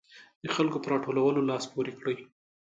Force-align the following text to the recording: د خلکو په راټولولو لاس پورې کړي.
د 0.43 0.45
خلکو 0.55 0.77
په 0.81 0.87
راټولولو 0.93 1.47
لاس 1.49 1.63
پورې 1.73 1.91
کړي. 1.99 2.17